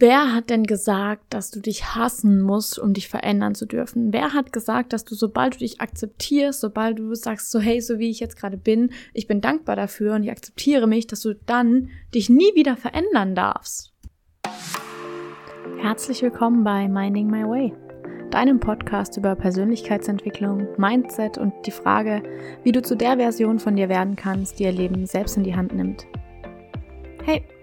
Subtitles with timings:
[0.00, 4.12] Wer hat denn gesagt, dass du dich hassen musst, um dich verändern zu dürfen?
[4.12, 7.98] Wer hat gesagt, dass du, sobald du dich akzeptierst, sobald du sagst, so hey, so
[7.98, 11.34] wie ich jetzt gerade bin, ich bin dankbar dafür und ich akzeptiere mich, dass du
[11.34, 13.92] dann dich nie wieder verändern darfst?
[15.80, 17.72] Herzlich willkommen bei Minding My Way,
[18.30, 22.22] deinem Podcast über Persönlichkeitsentwicklung, Mindset und die Frage,
[22.62, 25.56] wie du zu der Version von dir werden kannst, die ihr Leben selbst in die
[25.56, 26.06] Hand nimmt.
[27.24, 27.42] Hey,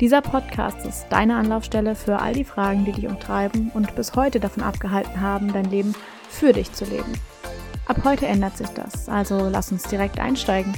[0.00, 4.40] Dieser Podcast ist deine Anlaufstelle für all die Fragen, die dich umtreiben und bis heute
[4.40, 5.94] davon abgehalten haben, dein Leben
[6.30, 7.12] für dich zu leben.
[7.86, 10.72] Ab heute ändert sich das, also lass uns direkt einsteigen.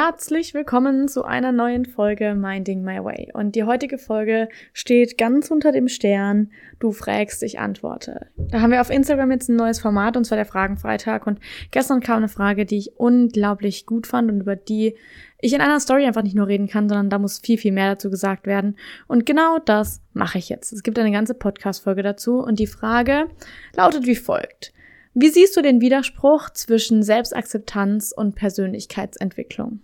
[0.00, 3.32] Herzlich willkommen zu einer neuen Folge Minding My Way.
[3.34, 6.50] Und die heutige Folge steht ganz unter dem Stern.
[6.78, 8.28] Du fragst, ich antworte.
[8.36, 11.26] Da haben wir auf Instagram jetzt ein neues Format, und zwar der Fragenfreitag.
[11.26, 11.40] Und
[11.72, 14.94] gestern kam eine Frage, die ich unglaublich gut fand und über die
[15.40, 17.94] ich in einer Story einfach nicht nur reden kann, sondern da muss viel, viel mehr
[17.94, 18.76] dazu gesagt werden.
[19.06, 20.72] Und genau das mache ich jetzt.
[20.72, 22.38] Es gibt eine ganze Podcast-Folge dazu.
[22.40, 23.28] Und die Frage
[23.74, 24.72] lautet wie folgt.
[25.14, 29.80] Wie siehst du den Widerspruch zwischen Selbstakzeptanz und Persönlichkeitsentwicklung?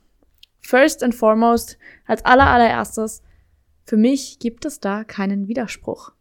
[0.60, 3.22] First and foremost, als aller allererstes,
[3.84, 6.12] für mich gibt es da keinen Widerspruch.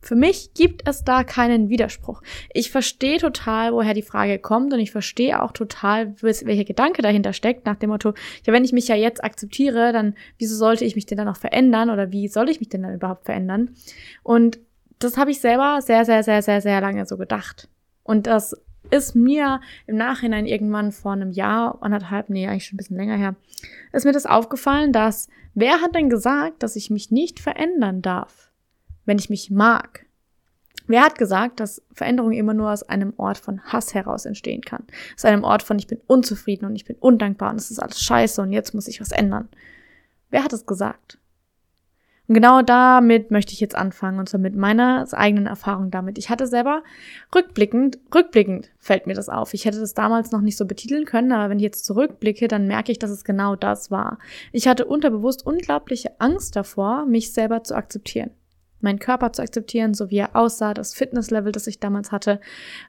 [0.00, 2.22] Für mich gibt es da keinen Widerspruch.
[2.52, 7.32] Ich verstehe total, woher die Frage kommt und ich verstehe auch total, welcher Gedanke dahinter
[7.32, 10.94] steckt, nach dem Motto, ja, wenn ich mich ja jetzt akzeptiere, dann wieso sollte ich
[10.94, 13.74] mich denn dann noch verändern oder wie soll ich mich denn dann überhaupt verändern?
[14.22, 14.60] Und
[15.00, 17.68] das habe ich selber sehr, sehr, sehr, sehr, sehr lange so gedacht.
[18.04, 18.54] Und das
[18.90, 23.16] ist mir im Nachhinein irgendwann vor einem Jahr, anderthalb, nee, eigentlich schon ein bisschen länger
[23.16, 23.36] her,
[23.92, 28.47] ist mir das aufgefallen, dass wer hat denn gesagt, dass ich mich nicht verändern darf,
[29.08, 30.04] wenn ich mich mag?
[30.86, 34.84] Wer hat gesagt, dass Veränderung immer nur aus einem Ort von Hass heraus entstehen kann?
[35.16, 38.00] Aus einem Ort von ich bin unzufrieden und ich bin undankbar und es ist alles
[38.00, 39.48] scheiße und jetzt muss ich was ändern.
[40.30, 41.18] Wer hat es gesagt?
[42.26, 46.18] Und genau damit möchte ich jetzt anfangen, und zwar mit meiner eigenen Erfahrung damit.
[46.18, 46.82] Ich hatte selber
[47.34, 49.54] rückblickend, rückblickend fällt mir das auf.
[49.54, 52.66] Ich hätte das damals noch nicht so betiteln können, aber wenn ich jetzt zurückblicke, dann
[52.66, 54.18] merke ich, dass es genau das war.
[54.52, 58.30] Ich hatte unterbewusst unglaubliche Angst davor, mich selber zu akzeptieren
[58.80, 62.40] meinen Körper zu akzeptieren, so wie er aussah, das Fitnesslevel, das ich damals hatte,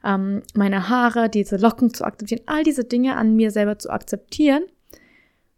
[0.04, 4.64] ähm, meine Haare, diese Locken zu akzeptieren, all diese Dinge an mir selber zu akzeptieren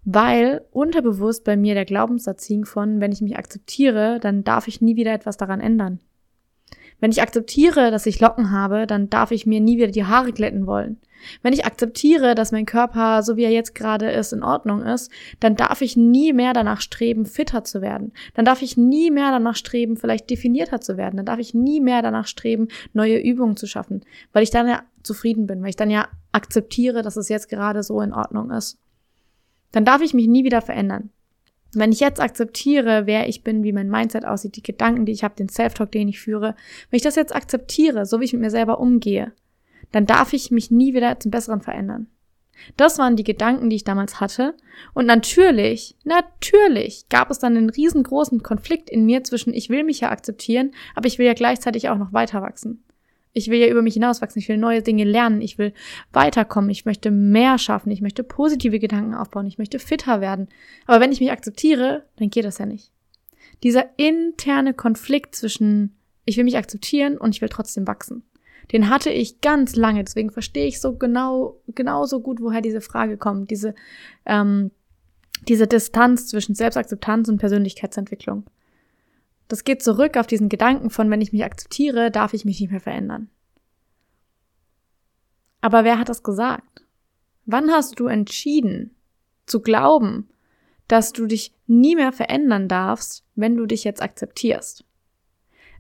[0.03, 4.81] weil unterbewusst bei mir der Glaubenssatz hing von, wenn ich mich akzeptiere, dann darf ich
[4.81, 5.99] nie wieder etwas daran ändern.
[7.01, 10.31] Wenn ich akzeptiere, dass ich Locken habe, dann darf ich mir nie wieder die Haare
[10.31, 10.97] glätten wollen.
[11.43, 15.11] Wenn ich akzeptiere, dass mein Körper, so wie er jetzt gerade ist, in Ordnung ist,
[15.39, 18.13] dann darf ich nie mehr danach streben, fitter zu werden.
[18.33, 21.17] Dann darf ich nie mehr danach streben, vielleicht definierter zu werden.
[21.17, 24.83] Dann darf ich nie mehr danach streben, neue Übungen zu schaffen, weil ich dann ja
[25.03, 28.79] zufrieden bin, weil ich dann ja akzeptiere, dass es jetzt gerade so in Ordnung ist
[29.71, 31.09] dann darf ich mich nie wieder verändern.
[31.73, 35.23] Wenn ich jetzt akzeptiere, wer ich bin, wie mein Mindset aussieht, die Gedanken, die ich
[35.23, 36.55] habe, den Self-Talk, den ich führe,
[36.89, 39.31] wenn ich das jetzt akzeptiere, so wie ich mit mir selber umgehe,
[39.91, 42.07] dann darf ich mich nie wieder zum Besseren verändern.
[42.77, 44.55] Das waren die Gedanken, die ich damals hatte.
[44.93, 50.01] Und natürlich, natürlich gab es dann einen riesengroßen Konflikt in mir zwischen, ich will mich
[50.01, 52.83] ja akzeptieren, aber ich will ja gleichzeitig auch noch weiter wachsen.
[53.33, 55.73] Ich will ja über mich hinauswachsen, ich will neue Dinge lernen, ich will
[56.11, 60.49] weiterkommen, ich möchte mehr schaffen, ich möchte positive Gedanken aufbauen, ich möchte fitter werden.
[60.85, 62.91] Aber wenn ich mich akzeptiere, dann geht das ja nicht.
[63.63, 68.23] Dieser interne Konflikt zwischen ich will mich akzeptieren und ich will trotzdem wachsen.
[68.71, 73.17] Den hatte ich ganz lange, deswegen verstehe ich so genau, genauso gut, woher diese Frage
[73.17, 73.75] kommt, diese,
[74.25, 74.71] ähm,
[75.47, 78.45] diese Distanz zwischen Selbstakzeptanz und Persönlichkeitsentwicklung.
[79.51, 82.71] Das geht zurück auf diesen Gedanken von, wenn ich mich akzeptiere, darf ich mich nicht
[82.71, 83.29] mehr verändern.
[85.59, 86.85] Aber wer hat das gesagt?
[87.45, 88.95] Wann hast du entschieden
[89.47, 90.29] zu glauben,
[90.87, 94.85] dass du dich nie mehr verändern darfst, wenn du dich jetzt akzeptierst?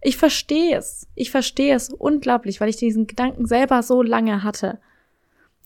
[0.01, 1.07] Ich verstehe es.
[1.15, 4.81] Ich verstehe es unglaublich, weil ich diesen Gedanken selber so lange hatte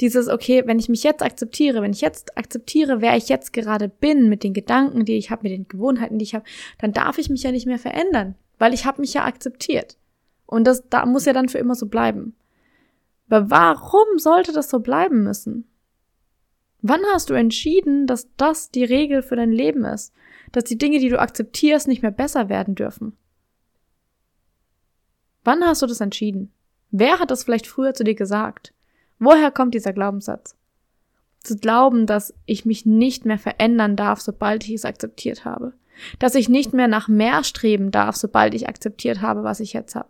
[0.01, 3.87] dieses, okay, wenn ich mich jetzt akzeptiere, wenn ich jetzt akzeptiere, wer ich jetzt gerade
[3.87, 6.45] bin, mit den Gedanken, die ich habe, mit den Gewohnheiten, die ich habe,
[6.79, 9.97] dann darf ich mich ja nicht mehr verändern, weil ich habe mich ja akzeptiert.
[10.45, 12.35] Und das da muss ja dann für immer so bleiben.
[13.29, 15.67] Aber warum sollte das so bleiben müssen?
[16.81, 20.13] Wann hast du entschieden, dass das die Regel für dein Leben ist?
[20.51, 23.17] Dass die Dinge, die du akzeptierst, nicht mehr besser werden dürfen?
[25.43, 26.51] Wann hast du das entschieden?
[26.91, 28.74] Wer hat das vielleicht früher zu dir gesagt?
[29.19, 30.55] Woher kommt dieser Glaubenssatz?
[31.41, 35.73] Zu glauben, dass ich mich nicht mehr verändern darf, sobald ich es akzeptiert habe.
[36.19, 39.95] Dass ich nicht mehr nach mehr streben darf, sobald ich akzeptiert habe, was ich jetzt
[39.95, 40.09] habe.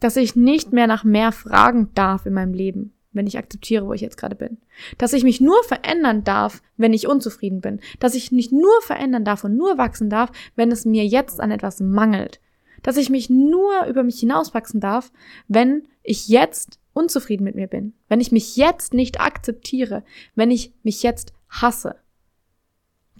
[0.00, 3.92] Dass ich nicht mehr nach mehr fragen darf in meinem Leben, wenn ich akzeptiere, wo
[3.92, 4.58] ich jetzt gerade bin.
[4.98, 7.80] Dass ich mich nur verändern darf, wenn ich unzufrieden bin.
[7.98, 11.50] Dass ich mich nur verändern darf und nur wachsen darf, wenn es mir jetzt an
[11.50, 12.40] etwas mangelt.
[12.82, 15.10] Dass ich mich nur über mich hinauswachsen darf,
[15.48, 17.92] wenn ich jetzt unzufrieden mit mir bin.
[18.08, 20.02] Wenn ich mich jetzt nicht akzeptiere.
[20.34, 21.96] Wenn ich mich jetzt hasse.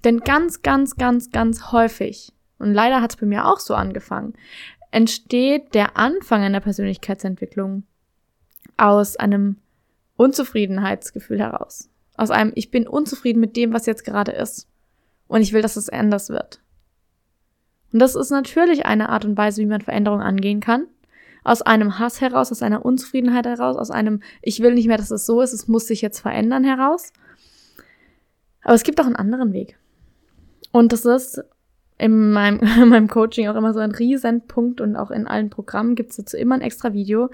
[0.05, 4.35] Denn ganz, ganz, ganz, ganz häufig, und leider hat es bei mir auch so angefangen,
[4.91, 7.83] entsteht der Anfang einer Persönlichkeitsentwicklung
[8.77, 9.57] aus einem
[10.17, 11.91] Unzufriedenheitsgefühl heraus.
[12.17, 14.69] Aus einem, ich bin unzufrieden mit dem, was jetzt gerade ist.
[15.29, 16.61] Und ich will, dass es anders wird.
[17.93, 20.87] Und das ist natürlich eine Art und Weise, wie man Veränderungen angehen kann.
[21.47, 25.13] Aus einem Hass heraus, aus einer Unzufriedenheit heraus, aus einem, ich will nicht mehr, dass
[25.13, 27.13] es so ist, es muss sich jetzt verändern heraus.
[28.63, 29.79] Aber es gibt auch einen anderen Weg.
[30.73, 31.45] Und das ist
[31.99, 35.95] in meinem, in meinem Coaching auch immer so ein Riesenpunkt und auch in allen Programmen
[35.95, 37.31] gibt es dazu immer ein extra Video.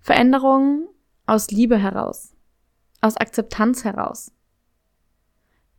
[0.00, 0.88] Veränderungen
[1.26, 2.34] aus Liebe heraus,
[3.00, 4.32] aus Akzeptanz heraus.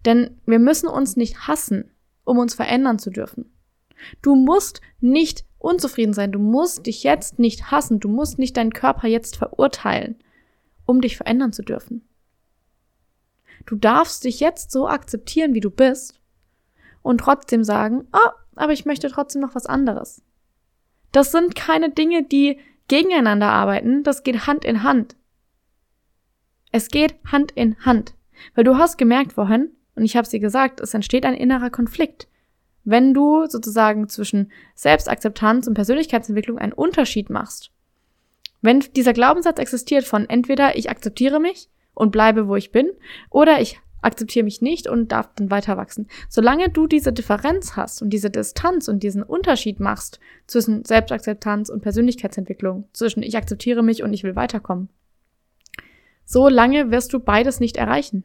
[0.05, 1.91] Denn wir müssen uns nicht hassen,
[2.23, 3.51] um uns verändern zu dürfen.
[4.21, 8.73] Du musst nicht unzufrieden sein, du musst dich jetzt nicht hassen, du musst nicht deinen
[8.73, 10.17] Körper jetzt verurteilen,
[10.85, 12.07] um dich verändern zu dürfen.
[13.65, 16.19] Du darfst dich jetzt so akzeptieren, wie du bist
[17.01, 20.21] und trotzdem sagen, oh, aber ich möchte trotzdem noch was anderes.
[21.13, 22.59] Das sind keine Dinge, die
[22.89, 25.15] gegeneinander arbeiten, das geht Hand in Hand.
[26.71, 28.15] Es geht Hand in Hand.
[28.53, 32.27] Weil du hast gemerkt vorhin, und ich habe sie gesagt, es entsteht ein innerer Konflikt.
[32.83, 37.71] Wenn du sozusagen zwischen Selbstakzeptanz und Persönlichkeitsentwicklung einen Unterschied machst.
[38.61, 42.89] Wenn dieser Glaubenssatz existiert von entweder ich akzeptiere mich und bleibe, wo ich bin,
[43.29, 46.07] oder ich akzeptiere mich nicht und darf dann weiter wachsen.
[46.29, 51.81] Solange du diese Differenz hast und diese Distanz und diesen Unterschied machst zwischen Selbstakzeptanz und
[51.81, 54.89] Persönlichkeitsentwicklung, zwischen ich akzeptiere mich und ich will weiterkommen,
[56.25, 58.23] so lange wirst du beides nicht erreichen.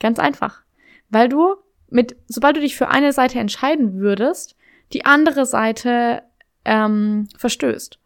[0.00, 0.62] Ganz einfach.
[1.10, 1.54] Weil du
[1.92, 4.56] mit, sobald du dich für eine Seite entscheiden würdest,
[4.92, 6.22] die andere Seite
[6.64, 7.98] ähm, verstößt.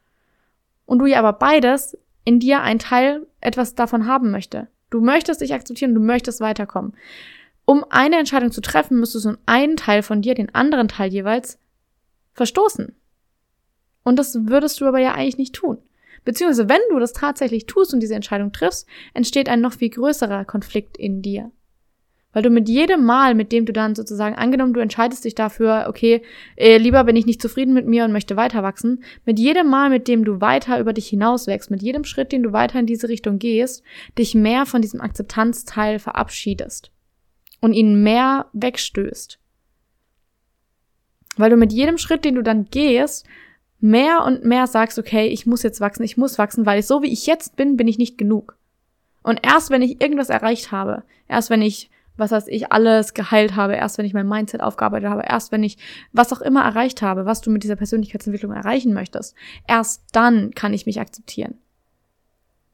[0.85, 4.69] Und du ja aber beides in dir ein Teil etwas davon haben möchte.
[4.91, 6.95] Du möchtest dich akzeptieren, du möchtest weiterkommen.
[7.65, 11.59] Um eine Entscheidung zu treffen, müsstest du einen Teil von dir, den anderen Teil jeweils,
[12.35, 12.95] verstoßen.
[14.05, 15.79] Und das würdest du aber ja eigentlich nicht tun.
[16.25, 20.45] Beziehungsweise, wenn du das tatsächlich tust und diese Entscheidung triffst, entsteht ein noch viel größerer
[20.45, 21.51] Konflikt in dir.
[22.37, 25.87] Weil du mit jedem Mal, mit dem du dann sozusagen angenommen, du entscheidest dich dafür,
[25.89, 26.21] okay,
[26.57, 29.89] äh, lieber bin ich nicht zufrieden mit mir und möchte weiter wachsen, mit jedem Mal,
[29.89, 32.85] mit dem du weiter über dich hinaus wächst, mit jedem Schritt, den du weiter in
[32.85, 33.83] diese Richtung gehst,
[34.19, 36.91] dich mehr von diesem Akzeptanzteil verabschiedest
[37.63, 39.39] und ihn mehr wegstößt.
[41.39, 43.25] Weil du mit jedem Schritt, den du dann gehst,
[43.81, 47.01] mehr und mehr sagst, okay, ich muss jetzt wachsen, ich muss wachsen, weil ich, so
[47.01, 48.59] wie ich jetzt bin, bin ich nicht genug.
[49.23, 53.57] Und erst wenn ich irgendwas erreicht habe, erst wenn ich, was heißt ich, alles geheilt
[53.57, 55.79] habe, erst wenn ich mein Mindset aufgearbeitet habe, erst wenn ich
[56.13, 59.35] was auch immer erreicht habe, was du mit dieser Persönlichkeitsentwicklung erreichen möchtest,
[59.67, 61.59] erst dann kann ich mich akzeptieren.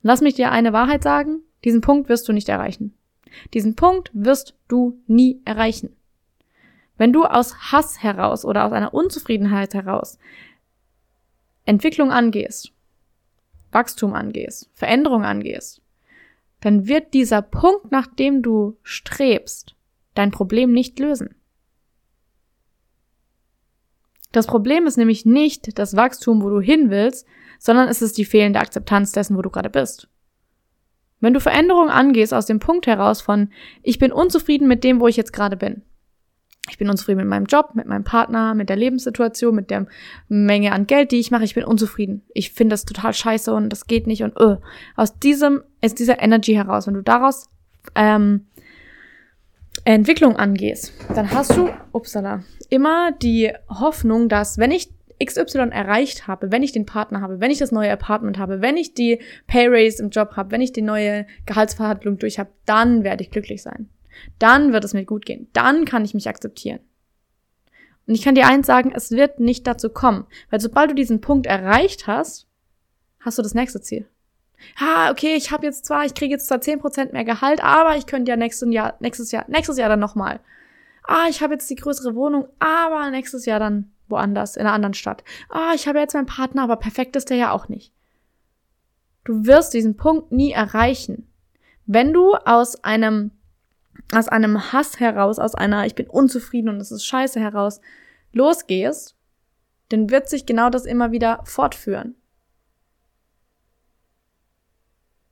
[0.02, 2.94] Lass mich dir eine Wahrheit sagen, diesen Punkt wirst du nicht erreichen.
[3.54, 5.96] Diesen Punkt wirst du nie erreichen.
[6.96, 10.18] Wenn du aus Hass heraus oder aus einer Unzufriedenheit heraus
[11.64, 12.72] Entwicklung angehst,
[13.70, 15.81] Wachstum angehst, Veränderung angehst,
[16.62, 19.74] dann wird dieser Punkt, nach dem du strebst,
[20.14, 21.34] dein Problem nicht lösen.
[24.30, 27.26] Das Problem ist nämlich nicht das Wachstum, wo du hin willst,
[27.58, 30.08] sondern es ist die fehlende Akzeptanz dessen, wo du gerade bist.
[31.20, 33.52] Wenn du Veränderung angehst aus dem Punkt heraus von,
[33.82, 35.82] ich bin unzufrieden mit dem, wo ich jetzt gerade bin,
[36.70, 39.86] ich bin unzufrieden mit meinem Job, mit meinem Partner, mit der Lebenssituation, mit der
[40.28, 41.44] Menge an Geld, die ich mache.
[41.44, 42.22] Ich bin unzufrieden.
[42.34, 44.58] Ich finde das total scheiße und das geht nicht und uh.
[44.96, 46.86] aus diesem ist dieser Energy heraus.
[46.86, 47.48] Wenn du daraus
[47.96, 48.46] ähm,
[49.84, 54.90] Entwicklung angehst, dann hast du, upsala, immer die Hoffnung, dass wenn ich
[55.24, 58.76] XY erreicht habe, wenn ich den Partner habe, wenn ich das neue Apartment habe, wenn
[58.76, 63.02] ich die Pay Raise im Job habe, wenn ich die neue Gehaltsverhandlung durch habe, dann
[63.02, 63.88] werde ich glücklich sein.
[64.38, 65.48] Dann wird es mir gut gehen.
[65.52, 66.80] Dann kann ich mich akzeptieren.
[68.06, 71.20] Und ich kann dir eins sagen, es wird nicht dazu kommen, weil sobald du diesen
[71.20, 72.48] Punkt erreicht hast,
[73.20, 74.06] hast du das nächste Ziel.
[74.78, 77.96] Ah, okay, ich habe jetzt zwar, ich kriege jetzt zwar zehn Prozent mehr Gehalt, aber
[77.96, 80.40] ich könnte ja nächstes Jahr, nächstes Jahr, nächstes Jahr dann nochmal.
[81.04, 84.94] Ah, ich habe jetzt die größere Wohnung, aber nächstes Jahr dann woanders, in einer anderen
[84.94, 85.24] Stadt.
[85.48, 87.92] Ah, ich habe jetzt meinen Partner, aber perfekt ist der ja auch nicht.
[89.24, 91.28] Du wirst diesen Punkt nie erreichen.
[91.86, 93.32] Wenn du aus einem,
[94.12, 97.80] aus einem Hass heraus, aus einer Ich bin unzufrieden und es ist scheiße heraus
[98.32, 99.16] losgehst,
[99.88, 102.14] dann wird sich genau das immer wieder fortführen.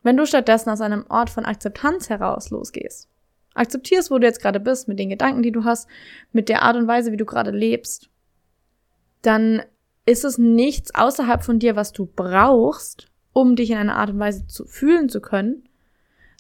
[0.03, 3.09] Wenn du stattdessen aus einem Ort von Akzeptanz heraus losgehst,
[3.55, 5.89] akzeptierst, wo du jetzt gerade bist, mit den Gedanken, die du hast,
[6.33, 8.09] mit der Art und Weise, wie du gerade lebst,
[9.23, 9.62] dann
[10.07, 14.19] ist es nichts außerhalb von dir, was du brauchst, um dich in einer Art und
[14.19, 15.69] Weise zu fühlen zu können,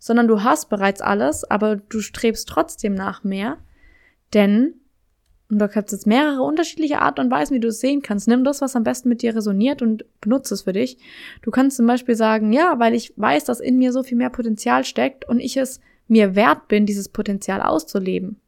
[0.00, 3.58] sondern du hast bereits alles, aber du strebst trotzdem nach mehr,
[4.34, 4.74] denn
[5.50, 8.28] und da gibt es jetzt mehrere unterschiedliche Arten und Weisen, wie du es sehen kannst.
[8.28, 10.96] Nimm das, was am besten mit dir resoniert und benutze es für dich.
[11.42, 14.30] Du kannst zum Beispiel sagen, ja, weil ich weiß, dass in mir so viel mehr
[14.30, 18.40] Potenzial steckt und ich es mir wert bin, dieses Potenzial auszuleben.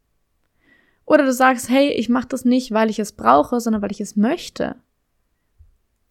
[1.05, 3.99] Oder du sagst, hey, ich mache das nicht, weil ich es brauche, sondern weil ich
[3.99, 4.77] es möchte.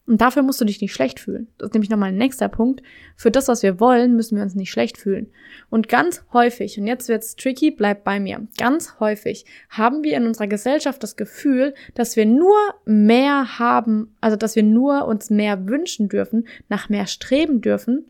[0.05, 1.47] Und dafür musst du dich nicht schlecht fühlen.
[1.59, 2.83] Das ist nämlich nochmal ein nächster Punkt.
[3.17, 5.29] Für das, was wir wollen, müssen wir uns nicht schlecht fühlen.
[5.71, 10.27] Und ganz häufig, und jetzt wird's tricky, bleib bei mir, ganz häufig haben wir in
[10.27, 15.69] unserer Gesellschaft das Gefühl, dass wir nur mehr haben, also dass wir nur uns mehr
[15.69, 18.07] wünschen dürfen, nach mehr streben dürfen,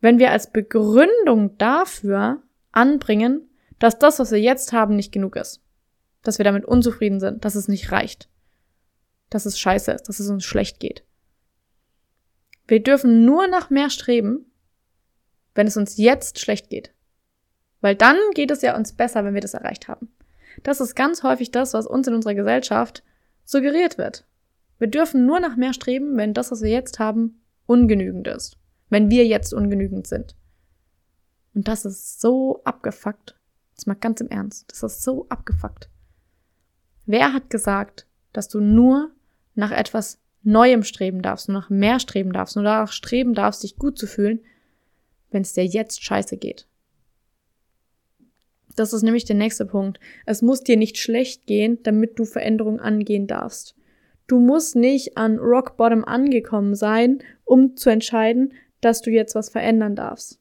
[0.00, 3.48] wenn wir als Begründung dafür anbringen,
[3.80, 5.62] dass das, was wir jetzt haben, nicht genug ist.
[6.22, 8.28] Dass wir damit unzufrieden sind, dass es nicht reicht
[9.36, 11.04] dass es scheiße ist, dass es uns schlecht geht.
[12.66, 14.50] Wir dürfen nur nach mehr streben,
[15.54, 16.92] wenn es uns jetzt schlecht geht.
[17.80, 20.08] Weil dann geht es ja uns besser, wenn wir das erreicht haben.
[20.62, 23.04] Das ist ganz häufig das, was uns in unserer Gesellschaft
[23.44, 24.26] suggeriert wird.
[24.78, 28.58] Wir dürfen nur nach mehr streben, wenn das, was wir jetzt haben, ungenügend ist.
[28.88, 30.34] Wenn wir jetzt ungenügend sind.
[31.54, 33.38] Und das ist so abgefuckt.
[33.74, 34.70] Das mal ganz im Ernst.
[34.70, 35.90] Das ist so abgefuckt.
[37.04, 39.10] Wer hat gesagt, dass du nur
[39.56, 43.76] nach etwas Neuem streben darfst, nur nach mehr streben darfst, nur danach streben darfst, dich
[43.76, 44.40] gut zu fühlen,
[45.30, 46.68] wenn es dir jetzt scheiße geht.
[48.76, 49.98] Das ist nämlich der nächste Punkt.
[50.26, 53.74] Es muss dir nicht schlecht gehen, damit du Veränderungen angehen darfst.
[54.26, 59.48] Du musst nicht an Rock Bottom angekommen sein, um zu entscheiden, dass du jetzt was
[59.48, 60.38] verändern darfst.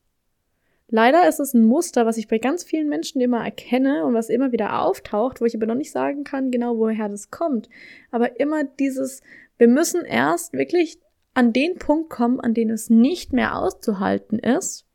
[0.96, 4.30] Leider ist es ein Muster, was ich bei ganz vielen Menschen immer erkenne und was
[4.30, 7.68] immer wieder auftaucht, wo ich aber noch nicht sagen kann, genau woher das kommt.
[8.12, 9.20] Aber immer dieses,
[9.58, 10.98] wir müssen erst wirklich
[11.34, 14.86] an den Punkt kommen, an dem es nicht mehr auszuhalten ist,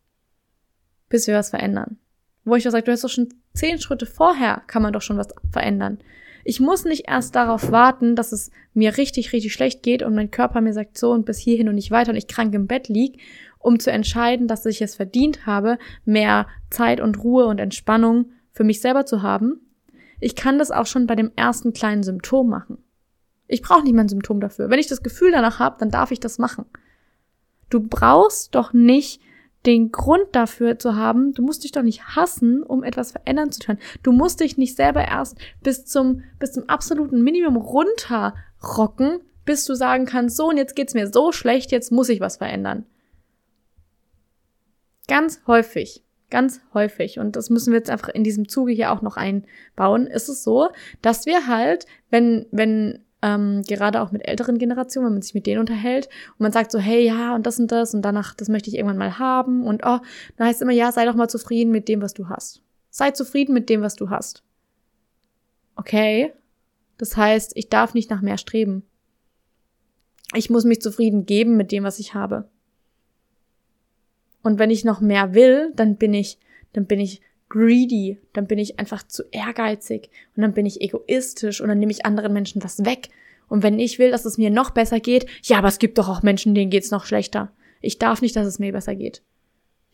[1.11, 1.99] bis wir was verändern.
[2.47, 5.19] Wo ich doch sage, du hast doch schon zehn Schritte vorher, kann man doch schon
[5.19, 5.99] was verändern.
[6.45, 10.31] Ich muss nicht erst darauf warten, dass es mir richtig, richtig schlecht geht und mein
[10.31, 12.89] Körper mir sagt so und bis hierhin und nicht weiter und ich krank im Bett
[12.89, 13.21] lieg
[13.61, 18.65] um zu entscheiden, dass ich es verdient habe, mehr Zeit und Ruhe und Entspannung für
[18.65, 19.61] mich selber zu haben.
[20.19, 22.79] Ich kann das auch schon bei dem ersten kleinen Symptom machen.
[23.47, 24.71] Ich brauche nicht mein Symptom dafür.
[24.71, 26.65] Wenn ich das Gefühl danach habe, dann darf ich das machen.
[27.69, 29.21] Du brauchst doch nicht
[29.67, 33.61] den Grund dafür zu haben, du musst dich doch nicht hassen, um etwas verändern zu
[33.61, 33.79] können.
[34.03, 39.75] Du musst dich nicht selber erst bis zum, bis zum absoluten Minimum runterrocken, bis du
[39.75, 42.87] sagen kannst, so und jetzt geht's mir so schlecht, jetzt muss ich was verändern.
[45.11, 49.03] Ganz häufig, ganz häufig, und das müssen wir jetzt einfach in diesem Zuge hier auch
[49.03, 50.69] noch einbauen, ist es so,
[51.03, 55.49] dass wir halt, wenn, wenn ähm, gerade auch mit älteren Generationen, wenn man sich mit
[55.49, 58.49] denen unterhält und man sagt so, hey, ja, und das und das und danach, das
[58.49, 59.99] möchte ich irgendwann mal haben und oh,
[60.37, 62.63] dann heißt es immer, ja, sei doch mal zufrieden mit dem, was du hast.
[62.91, 64.45] Sei zufrieden mit dem, was du hast.
[65.75, 66.35] Okay?
[66.99, 68.85] Das heißt, ich darf nicht nach mehr streben.
[70.35, 72.49] Ich muss mich zufrieden geben mit dem, was ich habe.
[74.43, 76.39] Und wenn ich noch mehr will, dann bin ich,
[76.73, 81.61] dann bin ich greedy, dann bin ich einfach zu ehrgeizig und dann bin ich egoistisch
[81.61, 83.09] und dann nehme ich anderen Menschen was weg.
[83.49, 86.09] Und wenn ich will, dass es mir noch besser geht, ja, aber es gibt doch
[86.09, 87.51] auch Menschen, denen geht's noch schlechter.
[87.81, 89.23] Ich darf nicht, dass es mir besser geht.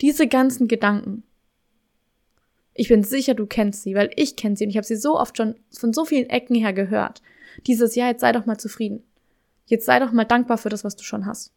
[0.03, 1.23] Diese ganzen Gedanken.
[2.75, 5.19] Ich bin sicher, du kennst sie, weil ich kenne sie und ich habe sie so
[5.19, 7.23] oft schon von so vielen Ecken her gehört.
[7.67, 9.03] Dieses, ja, jetzt sei doch mal zufrieden.
[9.65, 11.53] Jetzt sei doch mal dankbar für das, was du schon hast.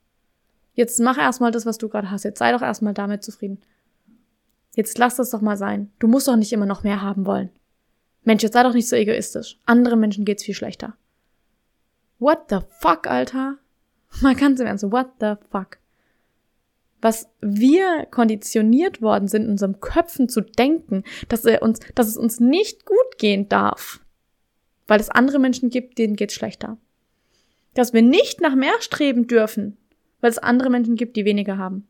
[0.79, 2.24] Jetzt mach erstmal das, was du gerade hast.
[2.24, 3.59] Jetzt sei doch erstmal damit zufrieden.
[4.77, 5.91] Jetzt lass das doch mal sein.
[6.00, 7.50] Du musst doch nicht immer noch mehr haben wollen.
[8.24, 9.59] Mensch, jetzt sei doch nicht so egoistisch.
[9.65, 10.95] Anderen Menschen geht's viel schlechter.
[12.17, 13.57] What the fuck, Alter?
[14.21, 15.79] Mal ganz im Ernst, what the fuck?
[17.01, 22.15] Was wir konditioniert worden sind, in unserem Köpfen zu denken, dass, er uns, dass es
[22.15, 24.00] uns nicht gut gehen darf,
[24.88, 26.77] weil es andere Menschen gibt, denen geht's schlechter.
[27.74, 29.75] Dass wir nicht nach mehr streben dürfen,
[30.22, 31.88] weil es andere Menschen gibt, die weniger haben.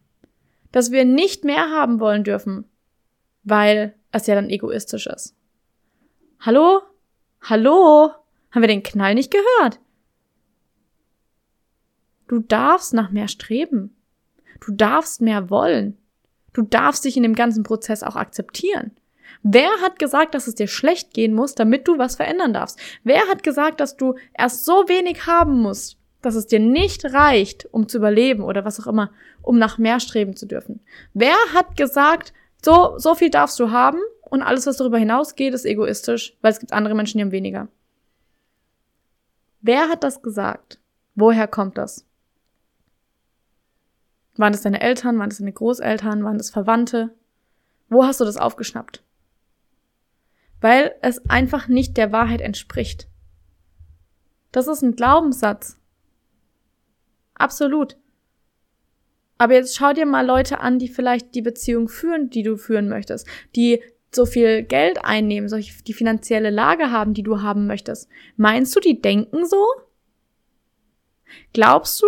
[0.71, 2.65] Dass wir nicht mehr haben wollen dürfen,
[3.43, 5.35] weil es ja dann egoistisch ist.
[6.39, 6.81] Hallo?
[7.41, 8.11] Hallo?
[8.51, 9.79] Haben wir den Knall nicht gehört?
[12.27, 13.95] Du darfst nach mehr streben.
[14.59, 15.97] Du darfst mehr wollen.
[16.53, 18.91] Du darfst dich in dem ganzen Prozess auch akzeptieren.
[19.43, 22.79] Wer hat gesagt, dass es dir schlecht gehen muss, damit du was verändern darfst?
[23.03, 27.67] Wer hat gesagt, dass du erst so wenig haben musst, dass es dir nicht reicht,
[27.71, 29.11] um zu überleben oder was auch immer,
[29.41, 30.81] um nach mehr streben zu dürfen?
[31.13, 32.33] Wer hat gesagt,
[32.63, 36.59] so, so viel darfst du haben und alles, was darüber hinausgeht, ist egoistisch, weil es
[36.59, 37.67] gibt andere Menschen, die haben weniger?
[39.61, 40.79] Wer hat das gesagt?
[41.15, 42.05] Woher kommt das?
[44.37, 45.19] Waren es deine Eltern?
[45.19, 46.23] Waren es deine Großeltern?
[46.23, 47.13] Waren es Verwandte?
[47.89, 49.03] Wo hast du das aufgeschnappt?
[50.61, 53.07] Weil es einfach nicht der Wahrheit entspricht.
[54.51, 55.78] Das ist ein Glaubenssatz.
[57.39, 57.97] Absolut.
[59.39, 62.89] Aber jetzt schau dir mal Leute an, die vielleicht die Beziehung führen, die du führen
[62.89, 63.81] möchtest, die
[64.11, 68.09] so viel Geld einnehmen, solche, die finanzielle Lage haben, die du haben möchtest.
[68.35, 69.65] Meinst du, die denken so?
[71.53, 72.07] Glaubst du,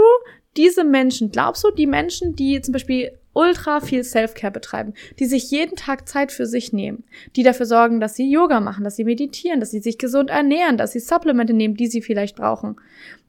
[0.57, 5.49] diese Menschen, glaubst du, die Menschen, die zum Beispiel ultra viel Self-Care betreiben, die sich
[5.51, 7.03] jeden Tag Zeit für sich nehmen,
[7.35, 10.77] die dafür sorgen, dass sie Yoga machen, dass sie meditieren, dass sie sich gesund ernähren,
[10.77, 12.75] dass sie Supplemente nehmen, die sie vielleicht brauchen.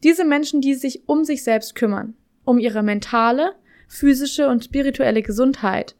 [0.02, 3.54] Diese Menschen, die sich um sich selbst kümmern, um ihre mentale,
[3.86, 5.96] physische und spirituelle Gesundheit.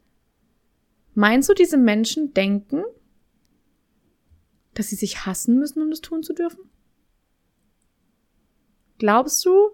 [1.13, 2.83] Meinst du, diese Menschen denken,
[4.73, 6.69] dass sie sich hassen müssen, um das tun zu dürfen?
[8.97, 9.69] Glaubst du,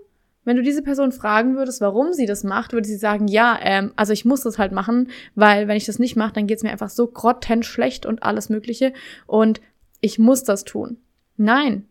[0.45, 3.91] wenn du diese Person fragen würdest, warum sie das macht, würde sie sagen, ja, ähm,
[3.95, 6.71] also ich muss das halt machen, weil wenn ich das nicht mache, dann geht's mir
[6.71, 8.93] einfach so grottenschlecht und alles Mögliche
[9.27, 9.61] und
[10.01, 10.97] ich muss das tun.
[11.37, 11.85] Nein.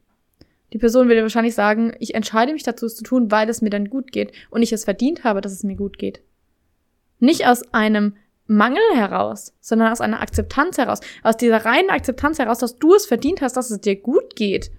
[0.72, 3.70] Die Person würde wahrscheinlich sagen, ich entscheide mich dazu, es zu tun, weil es mir
[3.70, 6.20] dann gut geht und ich es verdient habe, dass es mir gut geht.
[7.20, 12.58] Nicht aus einem Mangel heraus, sondern aus einer Akzeptanz heraus, aus dieser reinen Akzeptanz heraus,
[12.58, 14.70] dass du es verdient hast, dass es dir gut geht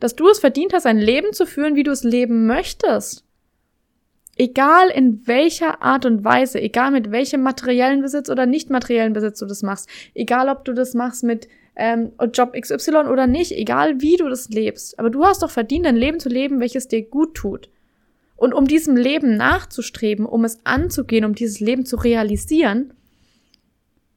[0.00, 3.24] dass du es verdient hast, ein Leben zu führen, wie du es leben möchtest.
[4.36, 9.40] Egal in welcher Art und Weise, egal mit welchem materiellen Besitz oder nicht materiellen Besitz
[9.40, 14.00] du das machst, egal ob du das machst mit ähm, Job XY oder nicht, egal
[14.00, 17.02] wie du das lebst, aber du hast doch verdient, ein Leben zu leben, welches dir
[17.02, 17.68] gut tut.
[18.36, 22.94] Und um diesem Leben nachzustreben, um es anzugehen, um dieses Leben zu realisieren,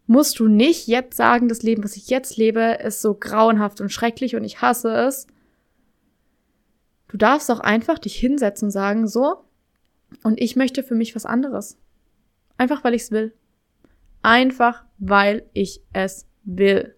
[0.06, 3.92] musst du nicht jetzt sagen, das Leben, was ich jetzt lebe, ist so grauenhaft und
[3.92, 5.26] schrecklich und ich hasse es,
[7.12, 9.44] Du darfst auch einfach dich hinsetzen und sagen, so,
[10.24, 11.78] und ich möchte für mich was anderes.
[12.58, 13.34] Einfach weil ich es will.
[14.22, 16.96] Einfach weil ich es will.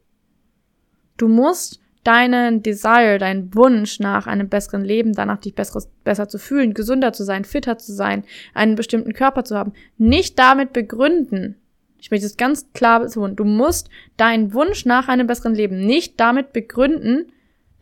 [1.18, 6.38] Du musst deinen Desire, deinen Wunsch nach einem besseren Leben, danach dich besseres, besser zu
[6.38, 8.24] fühlen, gesünder zu sein, fitter zu sein,
[8.54, 11.56] einen bestimmten Körper zu haben, nicht damit begründen.
[11.98, 13.36] Ich möchte es ganz klar betonen.
[13.36, 17.32] Du musst deinen Wunsch nach einem besseren Leben nicht damit begründen,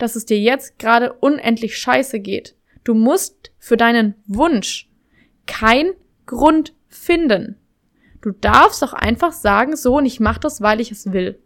[0.02, 2.56] dass es dir jetzt gerade unendlich scheiße geht.
[2.84, 4.90] Du musst für deinen Wunsch
[5.46, 5.92] kein
[6.26, 7.58] Grund finden.
[8.22, 11.40] Du darfst auch einfach sagen, so und ich mache das, weil ich es will.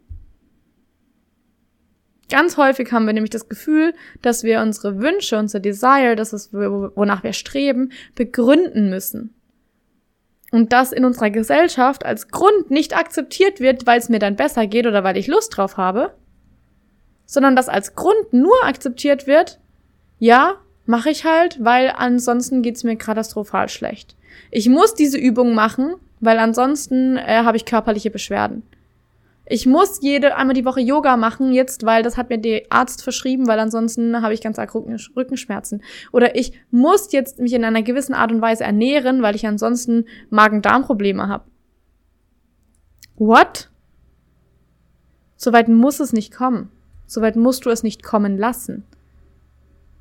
[2.29, 6.53] Ganz häufig haben wir nämlich das Gefühl, dass wir unsere Wünsche, unser Desire, das ist,
[6.53, 9.35] wonach wir streben, begründen müssen.
[10.51, 14.65] Und das in unserer Gesellschaft als Grund nicht akzeptiert wird, weil es mir dann besser
[14.67, 16.15] geht oder weil ich Lust drauf habe,
[17.25, 19.59] sondern das als Grund nur akzeptiert wird,
[20.19, 24.15] ja, mache ich halt, weil ansonsten geht's mir katastrophal schlecht.
[24.51, 28.63] Ich muss diese Übung machen, weil ansonsten äh, habe ich körperliche Beschwerden.
[29.47, 33.03] Ich muss jede einmal die Woche Yoga machen jetzt, weil das hat mir der Arzt
[33.03, 35.83] verschrieben, weil ansonsten habe ich ganz arg Rückenschmerzen.
[36.11, 40.05] Oder ich muss jetzt mich in einer gewissen Art und Weise ernähren, weil ich ansonsten
[40.31, 41.45] Magen-Darm-Probleme habe.
[43.17, 43.69] What?
[45.35, 46.71] Soweit muss es nicht kommen.
[47.07, 48.83] Soweit musst du es nicht kommen lassen.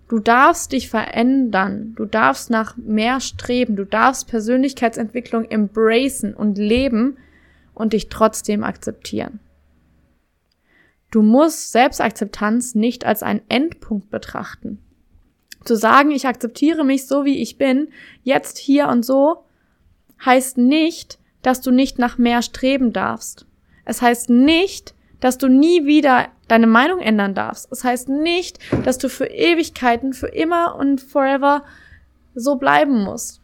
[0.09, 7.17] Du darfst dich verändern, du darfst nach mehr streben, du darfst Persönlichkeitsentwicklung embracen und leben
[7.73, 9.41] und dich trotzdem akzeptieren.
[11.11, 14.79] Du musst Selbstakzeptanz nicht als einen Endpunkt betrachten.
[15.65, 17.89] Zu sagen, ich akzeptiere mich so, wie ich bin,
[18.23, 19.45] jetzt, hier und so,
[20.25, 23.47] heißt nicht, dass du nicht nach mehr streben darfst.
[23.85, 27.71] Es heißt nicht, dass du nie wieder deine Meinung ändern darfst.
[27.71, 31.65] Das heißt nicht, dass du für Ewigkeiten, für immer und forever
[32.35, 33.41] so bleiben musst.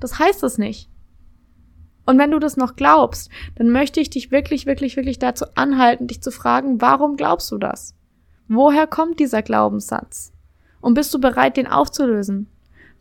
[0.00, 0.88] Das heißt es nicht.
[2.06, 6.06] Und wenn du das noch glaubst, dann möchte ich dich wirklich, wirklich, wirklich dazu anhalten,
[6.06, 7.94] dich zu fragen, warum glaubst du das?
[8.48, 10.32] Woher kommt dieser Glaubenssatz?
[10.80, 12.46] Und bist du bereit, den aufzulösen?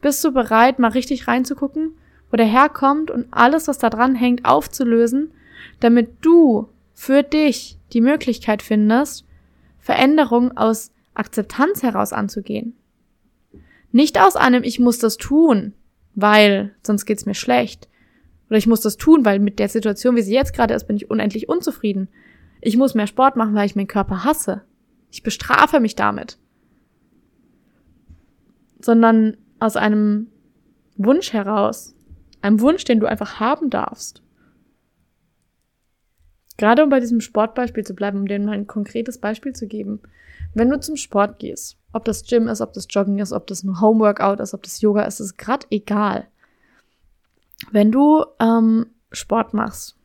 [0.01, 1.93] Bist du bereit, mal richtig reinzugucken,
[2.29, 5.31] wo der herkommt und alles, was da dran hängt, aufzulösen,
[5.79, 9.26] damit du für dich die Möglichkeit findest,
[9.87, 12.75] Veränderung aus Akzeptanz heraus anzugehen.
[13.93, 15.75] Nicht aus einem Ich muss das tun,
[16.13, 17.87] weil sonst geht's mir schlecht.
[18.49, 20.97] Oder ich muss das tun, weil mit der Situation, wie sie jetzt gerade ist, bin
[20.97, 22.09] ich unendlich unzufrieden.
[22.59, 24.63] Ich muss mehr Sport machen, weil ich meinen Körper hasse.
[25.09, 26.37] Ich bestrafe mich damit.
[28.81, 30.27] Sondern aus einem
[30.97, 31.95] Wunsch heraus.
[32.41, 34.21] Einem Wunsch, den du einfach haben darfst.
[36.57, 40.01] Gerade um bei diesem Sportbeispiel zu bleiben, um dir mal ein konkretes Beispiel zu geben.
[40.53, 43.63] Wenn du zum Sport gehst, ob das Gym ist, ob das Joggen ist, ob das
[43.63, 46.27] ein Homeworkout ist, ob das Yoga ist, ist gerade egal.
[47.71, 49.95] Wenn du ähm, Sport machst,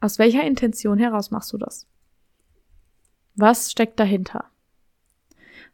[0.00, 1.86] aus welcher Intention heraus machst du das?
[3.34, 4.44] Was steckt dahinter?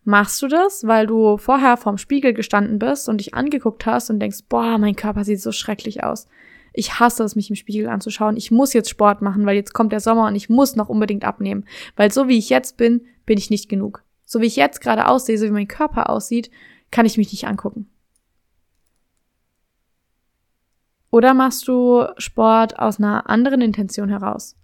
[0.05, 4.21] Machst du das, weil du vorher vorm Spiegel gestanden bist und dich angeguckt hast und
[4.21, 6.29] denkst, boah, mein Körper sieht so schrecklich aus.
[6.77, 8.37] Ich hasse es, mich im Spiegel anzuschauen.
[8.37, 11.25] Ich muss jetzt Sport machen, weil jetzt kommt der Sommer und ich muss noch unbedingt
[11.25, 11.65] abnehmen.
[11.97, 14.05] Weil so wie ich jetzt bin, bin ich nicht genug.
[14.27, 16.51] So wie ich jetzt gerade aussehe, so wie mein Körper aussieht,
[16.91, 17.89] kann ich mich nicht angucken.
[21.11, 24.55] Oder machst du Sport aus einer anderen Intention heraus?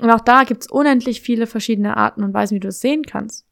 [0.00, 3.47] Und auch da gibt's unendlich viele verschiedene Arten und Weisen, wie du es sehen kannst.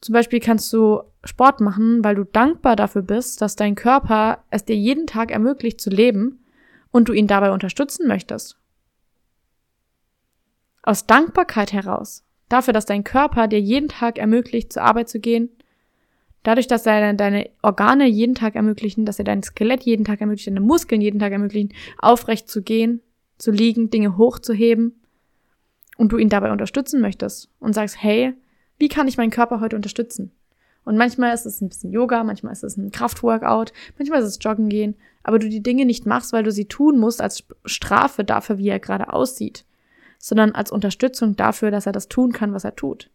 [0.00, 4.64] Zum Beispiel kannst du Sport machen, weil du dankbar dafür bist, dass dein Körper es
[4.64, 6.44] dir jeden Tag ermöglicht zu leben
[6.90, 8.56] und du ihn dabei unterstützen möchtest.
[10.82, 15.50] Aus Dankbarkeit heraus, dafür, dass dein Körper dir jeden Tag ermöglicht, zur Arbeit zu gehen,
[16.42, 20.46] Dadurch, dass er deine Organe jeden Tag ermöglichen, dass er dein Skelett jeden Tag ermöglicht,
[20.46, 23.02] deine Muskeln jeden Tag ermöglichen, aufrecht zu gehen,
[23.36, 25.00] zu liegen, Dinge hochzuheben
[25.98, 28.32] und du ihn dabei unterstützen möchtest und sagst, hey,
[28.80, 30.32] wie kann ich meinen Körper heute unterstützen?
[30.84, 33.66] Und manchmal ist es ein bisschen Yoga, manchmal ist es ein Kraftworkout,
[33.98, 36.98] manchmal ist es Joggen gehen, aber du die Dinge nicht machst, weil du sie tun
[36.98, 39.64] musst als Strafe dafür, wie er gerade aussieht,
[40.18, 43.10] sondern als Unterstützung dafür, dass er das tun kann, was er tut.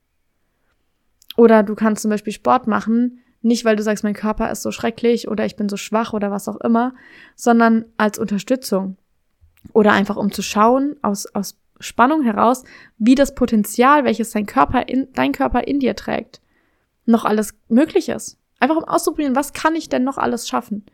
[1.35, 4.71] Oder du kannst zum Beispiel Sport machen, nicht weil du sagst, mein Körper ist so
[4.71, 6.93] schrecklich oder ich bin so schwach oder was auch immer,
[7.35, 8.97] sondern als Unterstützung.
[9.73, 12.63] Oder einfach um zu schauen, aus, aus Spannung heraus,
[12.97, 16.41] wie das Potenzial, welches dein Körper in, dein Körper in dir trägt,
[17.05, 18.37] noch alles möglich ist.
[18.59, 20.85] Einfach um auszuprobieren, was kann ich denn noch alles schaffen?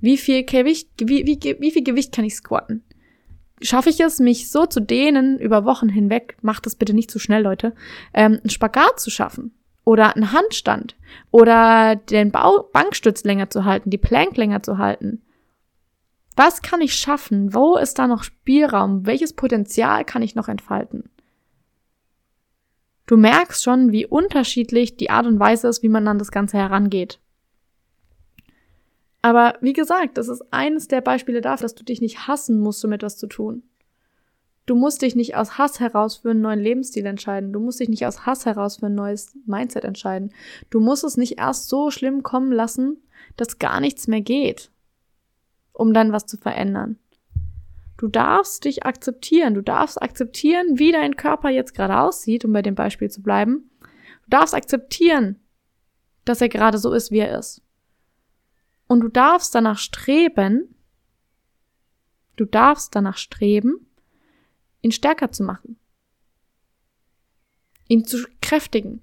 [0.00, 2.84] Wie viel Gewicht, wie, wie, wie viel Gewicht kann ich squatten?
[3.60, 7.18] Schaffe ich es, mich so zu dehnen über Wochen hinweg, macht das bitte nicht zu
[7.18, 7.74] schnell, Leute,
[8.14, 9.52] ähm, einen Spagat zu schaffen
[9.84, 10.96] oder einen Handstand
[11.32, 15.22] oder den Bau Bankstütz länger zu halten, die Plank länger zu halten.
[16.38, 17.52] Was kann ich schaffen?
[17.52, 19.06] Wo ist da noch Spielraum?
[19.06, 21.10] Welches Potenzial kann ich noch entfalten?
[23.06, 26.56] Du merkst schon, wie unterschiedlich die Art und Weise ist, wie man an das Ganze
[26.56, 27.18] herangeht.
[29.20, 32.84] Aber wie gesagt, das ist eines der Beispiele dafür, dass du dich nicht hassen musst,
[32.84, 33.64] um etwas zu tun.
[34.64, 37.52] Du musst dich nicht aus Hass heraus für einen neuen Lebensstil entscheiden.
[37.52, 40.32] Du musst dich nicht aus Hass heraus für ein neues Mindset entscheiden.
[40.70, 43.02] Du musst es nicht erst so schlimm kommen lassen,
[43.36, 44.70] dass gar nichts mehr geht,
[45.78, 46.98] um dann was zu verändern.
[47.96, 49.54] Du darfst dich akzeptieren.
[49.54, 53.70] Du darfst akzeptieren, wie dein Körper jetzt gerade aussieht, um bei dem Beispiel zu bleiben.
[54.24, 55.40] Du darfst akzeptieren,
[56.24, 57.62] dass er gerade so ist, wie er ist.
[58.88, 60.74] Und du darfst danach streben,
[62.36, 63.86] du darfst danach streben,
[64.80, 65.78] ihn stärker zu machen,
[67.86, 69.02] ihn zu kräftigen.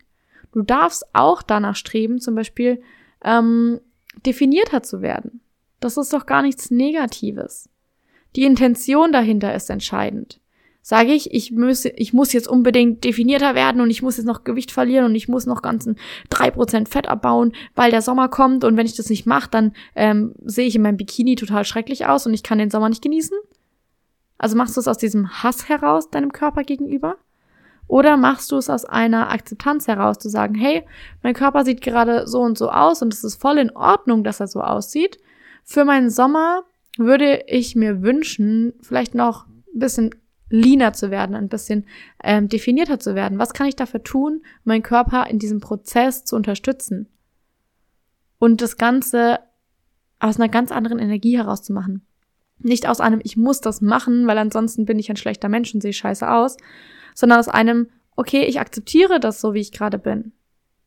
[0.51, 2.81] Du darfst auch danach streben, zum Beispiel
[3.23, 3.81] ähm,
[4.25, 5.41] definierter zu werden.
[5.79, 7.69] Das ist doch gar nichts Negatives.
[8.35, 10.39] Die Intention dahinter ist entscheidend
[10.87, 14.43] sage ich, ich muss, ich muss jetzt unbedingt definierter werden und ich muss jetzt noch
[14.43, 15.97] Gewicht verlieren und ich muss noch ganzen
[16.29, 19.73] drei Prozent Fett abbauen, weil der Sommer kommt und wenn ich das nicht mache, dann
[19.95, 23.01] ähm, sehe ich in meinem Bikini total schrecklich aus und ich kann den Sommer nicht
[23.01, 23.35] genießen.
[24.37, 27.17] Also machst du es aus diesem Hass heraus deinem Körper gegenüber?
[27.87, 30.85] Oder machst du es aus einer Akzeptanz heraus, zu sagen, hey,
[31.23, 34.39] mein Körper sieht gerade so und so aus und es ist voll in Ordnung, dass
[34.39, 35.17] er so aussieht.
[35.65, 36.63] Für meinen Sommer
[36.97, 40.11] würde ich mir wünschen, vielleicht noch ein bisschen
[40.49, 41.85] leaner zu werden, ein bisschen
[42.23, 43.39] ähm, definierter zu werden.
[43.39, 47.09] Was kann ich dafür tun, meinen Körper in diesem Prozess zu unterstützen?
[48.37, 49.39] Und das Ganze
[50.19, 52.05] aus einer ganz anderen Energie herauszumachen.
[52.59, 55.81] Nicht aus einem, ich muss das machen, weil ansonsten bin ich ein schlechter Mensch und
[55.81, 56.55] sehe scheiße aus,
[57.15, 60.31] sondern aus einem, okay, ich akzeptiere das so, wie ich gerade bin.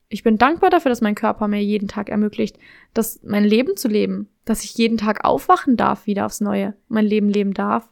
[0.09, 2.59] Ich bin dankbar dafür, dass mein Körper mir jeden Tag ermöglicht,
[2.95, 7.05] das mein Leben zu leben, dass ich jeden Tag aufwachen darf, wieder aufs Neue, mein
[7.05, 7.91] Leben leben darf.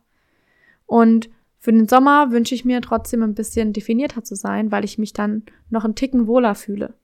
[0.87, 4.99] Und für den Sommer wünsche ich mir trotzdem ein bisschen definierter zu sein, weil ich
[4.99, 6.95] mich dann noch einen Ticken wohler fühle.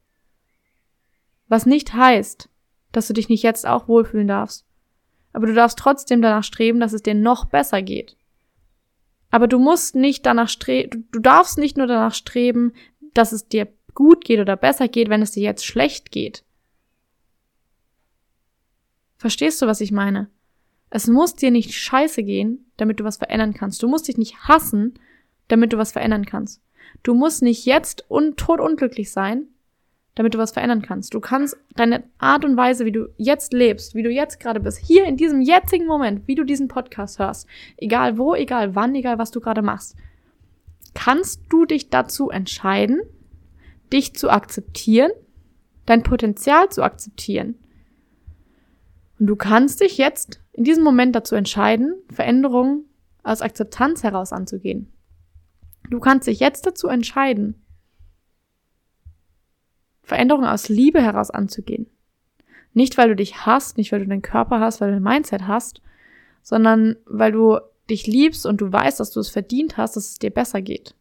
[1.49, 2.49] Was nicht heißt,
[2.93, 4.65] dass du dich nicht jetzt auch wohlfühlen darfst.
[5.35, 8.17] Aber du darfst trotzdem danach streben, dass es dir noch besser geht.
[9.31, 12.73] Aber du musst nicht danach streben, du darfst nicht nur danach streben,
[13.15, 16.45] dass es dir gut geht oder besser geht, wenn es dir jetzt schlecht geht.
[19.17, 20.29] Verstehst du, was ich meine?
[20.91, 23.83] Es muss dir nicht scheiße gehen, damit du was verändern kannst.
[23.83, 24.99] Du musst dich nicht hassen,
[25.49, 26.61] damit du was verändern kannst.
[27.03, 29.47] Du musst nicht jetzt un unglücklich sein,
[30.15, 31.15] damit du was verändern kannst.
[31.15, 34.79] Du kannst deine Art und Weise, wie du jetzt lebst, wie du jetzt gerade bist,
[34.79, 39.19] hier in diesem jetzigen Moment, wie du diesen Podcast hörst, egal wo, egal wann, egal
[39.19, 39.97] was du gerade machst,
[40.95, 43.01] kannst du dich dazu entscheiden,
[43.93, 45.11] dich zu akzeptieren,
[45.87, 47.57] dein Potenzial zu akzeptieren.
[49.19, 52.85] Und du kannst dich jetzt in diesem Moment dazu entscheiden, Veränderungen
[53.23, 54.93] aus Akzeptanz heraus anzugehen.
[55.91, 57.63] Du kannst dich jetzt dazu entscheiden,
[60.03, 61.87] Veränderungen aus Liebe heraus anzugehen.
[62.75, 65.47] Nicht, weil du dich hast, nicht, weil du deinen Körper hast, weil du dein Mindset
[65.47, 65.83] hast,
[66.43, 67.59] sondern weil du
[67.91, 70.95] dich liebst und du weißt, dass du es verdient hast, dass es dir besser geht.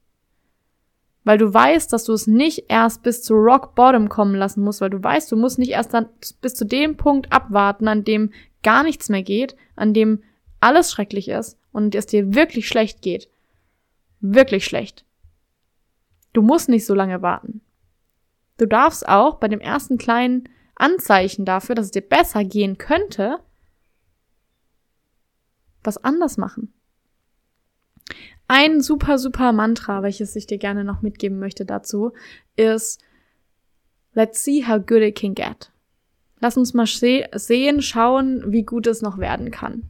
[1.23, 4.81] Weil du weißt, dass du es nicht erst bis zu Rock Bottom kommen lassen musst,
[4.81, 6.09] weil du weißt, du musst nicht erst dann
[6.41, 8.31] bis zu dem Punkt abwarten, an dem
[8.63, 10.23] gar nichts mehr geht, an dem
[10.59, 13.29] alles schrecklich ist und es dir wirklich schlecht geht.
[14.19, 15.05] Wirklich schlecht.
[16.33, 17.61] Du musst nicht so lange warten.
[18.57, 23.39] Du darfst auch bei dem ersten kleinen Anzeichen dafür, dass es dir besser gehen könnte,
[25.83, 26.73] was anders machen.
[28.53, 32.11] Ein super, super Mantra, welches ich dir gerne noch mitgeben möchte dazu,
[32.57, 33.01] ist
[34.11, 35.71] Let's see how good it can get.
[36.41, 39.89] Lass uns mal sehen, schauen, wie gut es noch werden kann.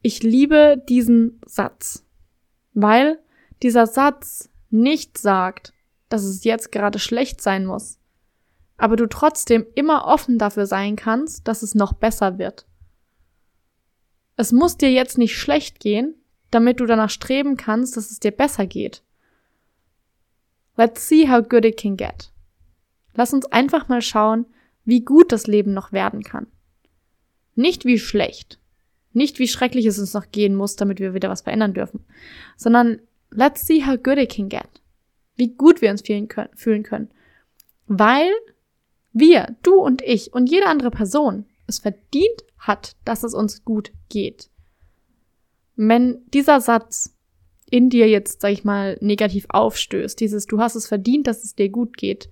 [0.00, 2.06] Ich liebe diesen Satz,
[2.72, 3.18] weil
[3.62, 5.74] dieser Satz nicht sagt,
[6.08, 7.98] dass es jetzt gerade schlecht sein muss,
[8.78, 12.64] aber du trotzdem immer offen dafür sein kannst, dass es noch besser wird.
[14.36, 16.14] Es muss dir jetzt nicht schlecht gehen,
[16.50, 19.02] damit du danach streben kannst, dass es dir besser geht.
[20.76, 22.30] Let's see how good it can get.
[23.14, 24.46] Lass uns einfach mal schauen,
[24.84, 26.46] wie gut das Leben noch werden kann.
[27.54, 28.58] Nicht wie schlecht.
[29.12, 32.04] Nicht wie schrecklich es uns noch gehen muss, damit wir wieder was verändern dürfen.
[32.56, 34.80] Sondern let's see how good it can get
[35.40, 37.10] wie gut wir uns fühlen können.
[37.88, 38.30] Weil
[39.12, 43.90] wir, du und ich und jede andere Person es verdient hat, dass es uns gut
[44.08, 44.49] geht.
[45.88, 47.16] Wenn dieser Satz
[47.70, 51.54] in dir jetzt, sag ich mal, negativ aufstößt, dieses du hast es verdient, dass es
[51.54, 52.28] dir gut geht,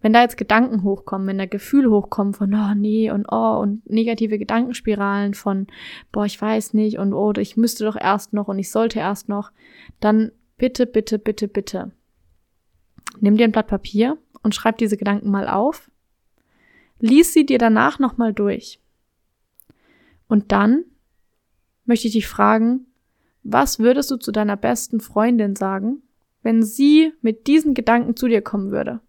[0.00, 3.88] wenn da jetzt Gedanken hochkommen, wenn da Gefühle hochkommen von, oh nee und oh und
[3.90, 5.66] negative Gedankenspiralen von,
[6.12, 9.28] boah, ich weiß nicht und oh, ich müsste doch erst noch und ich sollte erst
[9.28, 9.50] noch,
[10.00, 11.92] dann bitte, bitte, bitte, bitte
[13.20, 15.90] Nimm dir ein Blatt Papier und schreib diese Gedanken mal auf.
[16.98, 18.80] Lies sie dir danach nochmal durch.
[20.28, 20.84] Und dann
[21.84, 22.86] möchte ich dich fragen,
[23.42, 26.02] was würdest du zu deiner besten Freundin sagen,
[26.42, 29.00] wenn sie mit diesen Gedanken zu dir kommen würde?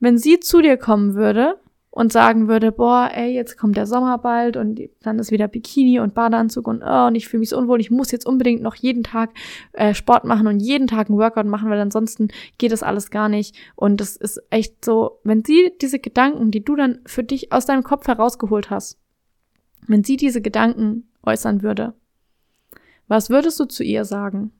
[0.00, 1.58] Wenn sie zu dir kommen würde
[1.90, 6.00] und sagen würde, boah, ey, jetzt kommt der Sommer bald und dann ist wieder Bikini
[6.00, 8.74] und Badeanzug und oh, und ich fühle mich so unwohl, ich muss jetzt unbedingt noch
[8.74, 9.30] jeden Tag
[9.72, 13.28] äh, Sport machen und jeden Tag einen Workout machen, weil ansonsten geht das alles gar
[13.28, 13.56] nicht.
[13.74, 17.66] Und das ist echt so, wenn sie diese Gedanken, die du dann für dich aus
[17.66, 18.98] deinem Kopf herausgeholt hast,
[19.86, 21.94] wenn sie diese Gedanken äußern würde,
[23.06, 24.52] was würdest du zu ihr sagen?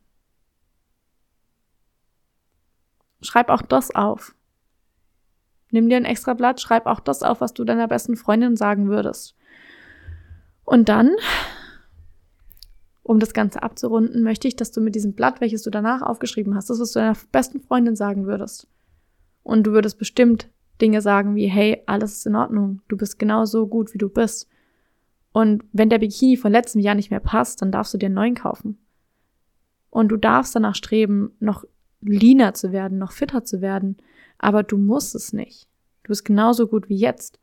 [3.21, 4.35] Schreib auch das auf.
[5.71, 8.89] Nimm dir ein extra Blatt, schreib auch das auf, was du deiner besten Freundin sagen
[8.89, 9.35] würdest.
[10.65, 11.11] Und dann,
[13.03, 16.55] um das Ganze abzurunden, möchte ich, dass du mit diesem Blatt, welches du danach aufgeschrieben
[16.55, 18.69] hast, das, was du deiner besten Freundin sagen würdest.
[19.43, 20.49] Und du würdest bestimmt
[20.81, 24.09] Dinge sagen wie, hey, alles ist in Ordnung, du bist genau so gut, wie du
[24.09, 24.49] bist.
[25.39, 28.17] Und wenn der Bikini von letztem Jahr nicht mehr passt, dann darfst du dir einen
[28.17, 28.77] neuen kaufen.
[29.89, 31.65] Und du darfst danach streben, noch
[32.01, 33.99] leaner zu werden, noch fitter zu werden,
[34.39, 35.69] aber du musst es nicht.
[36.03, 37.39] Du bist genauso gut wie jetzt.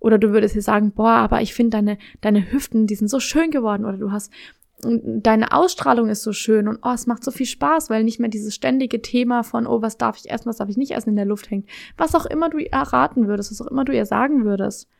[0.00, 3.20] Oder du würdest dir sagen, boah, aber ich finde deine, deine Hüften, die sind so
[3.20, 3.86] schön geworden.
[3.86, 4.30] Oder du hast,
[4.82, 8.28] deine Ausstrahlung ist so schön und oh, es macht so viel Spaß, weil nicht mehr
[8.28, 11.16] dieses ständige Thema von, oh, was darf ich essen, was darf ich nicht essen in
[11.16, 11.66] der Luft hängt.
[11.96, 14.90] Was auch immer du erraten würdest, was auch immer du ihr sagen würdest.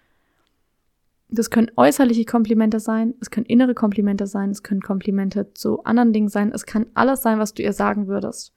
[1.32, 6.12] Das können äußerliche Komplimente sein, es können innere Komplimente sein, es können Komplimente zu anderen
[6.12, 8.52] Dingen sein, es kann alles sein, was du ihr sagen würdest.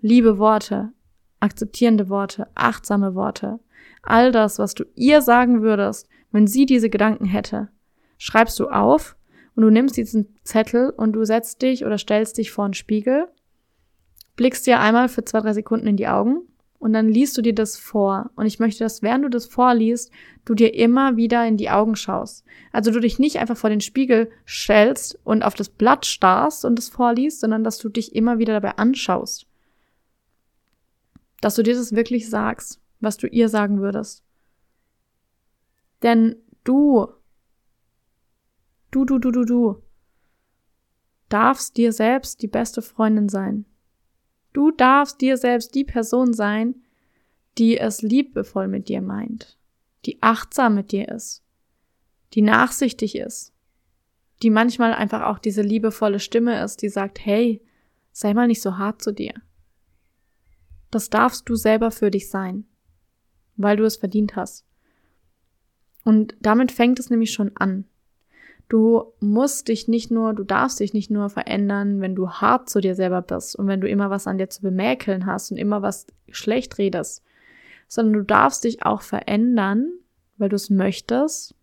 [0.00, 0.92] Liebe Worte,
[1.40, 3.58] akzeptierende Worte, achtsame Worte,
[4.02, 7.68] all das, was du ihr sagen würdest, wenn sie diese Gedanken hätte,
[8.18, 9.16] schreibst du auf
[9.56, 13.28] und du nimmst diesen Zettel und du setzt dich oder stellst dich vor einen Spiegel,
[14.36, 16.42] blickst dir einmal für zwei, drei Sekunden in die Augen
[16.80, 18.30] und dann liest du dir das vor.
[18.36, 20.10] Und ich möchte, dass während du das vorliest,
[20.46, 22.42] du dir immer wieder in die Augen schaust.
[22.72, 26.78] Also du dich nicht einfach vor den Spiegel stellst und auf das Blatt starrst und
[26.78, 29.46] es vorliest, sondern dass du dich immer wieder dabei anschaust.
[31.42, 34.22] dass du dir das wirklich sagst, was du ihr sagen würdest.
[36.02, 37.08] Denn du,
[38.90, 39.82] du, du, du, du, du,
[41.30, 43.64] darfst dir selbst die beste Freundin sein.
[44.52, 46.82] Du darfst dir selbst die Person sein,
[47.58, 49.56] die es liebevoll mit dir meint,
[50.06, 51.42] die achtsam mit dir ist,
[52.34, 53.52] die nachsichtig ist,
[54.42, 57.62] die manchmal einfach auch diese liebevolle Stimme ist, die sagt, hey,
[58.12, 59.34] sei mal nicht so hart zu dir.
[60.90, 62.64] Das darfst du selber für dich sein,
[63.56, 64.66] weil du es verdient hast.
[66.04, 67.84] Und damit fängt es nämlich schon an.
[68.70, 72.80] Du musst dich nicht nur, du darfst dich nicht nur verändern, wenn du hart zu
[72.80, 75.82] dir selber bist und wenn du immer was an dir zu bemäkeln hast und immer
[75.82, 77.24] was schlecht redest,
[77.88, 79.90] sondern du darfst dich auch verändern,
[80.38, 81.56] weil du es möchtest,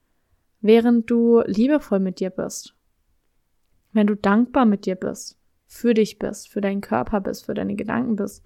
[0.60, 2.76] während du liebevoll mit dir bist.
[3.93, 7.76] Wenn du dankbar mit dir bist, für dich bist, für deinen Körper bist, für deine
[7.76, 8.43] Gedanken bist,